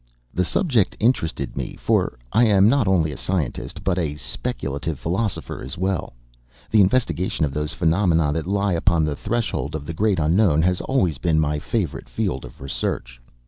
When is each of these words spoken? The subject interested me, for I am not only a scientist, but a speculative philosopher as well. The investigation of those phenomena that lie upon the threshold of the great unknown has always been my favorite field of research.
The 0.33 0.43
subject 0.45 0.97
interested 0.99 1.55
me, 1.55 1.77
for 1.79 2.17
I 2.33 2.45
am 2.45 2.67
not 2.67 2.87
only 2.87 3.11
a 3.11 3.17
scientist, 3.17 3.83
but 3.83 3.99
a 3.99 4.15
speculative 4.15 4.97
philosopher 4.97 5.61
as 5.61 5.77
well. 5.77 6.13
The 6.71 6.81
investigation 6.81 7.45
of 7.45 7.53
those 7.53 7.73
phenomena 7.73 8.33
that 8.33 8.47
lie 8.47 8.73
upon 8.73 9.05
the 9.05 9.15
threshold 9.15 9.75
of 9.75 9.85
the 9.85 9.93
great 9.93 10.17
unknown 10.17 10.63
has 10.63 10.81
always 10.81 11.19
been 11.19 11.39
my 11.39 11.59
favorite 11.59 12.09
field 12.09 12.45
of 12.45 12.61
research. 12.61 13.21